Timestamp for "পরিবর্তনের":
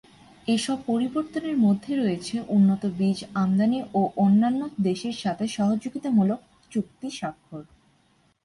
0.87-1.57